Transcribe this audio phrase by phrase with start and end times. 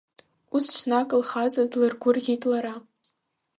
[0.55, 2.75] Ус ҽнак лхаҵа длыргәырӷьеит лара.